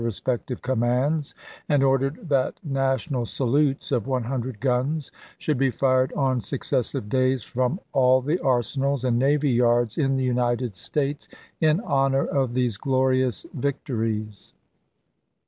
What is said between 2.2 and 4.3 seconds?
that national salutes of one